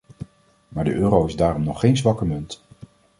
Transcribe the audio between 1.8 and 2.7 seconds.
zwakke munt.